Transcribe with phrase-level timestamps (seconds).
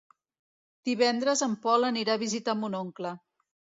[0.89, 3.13] Divendres en Pol anirà a visitar mon oncle.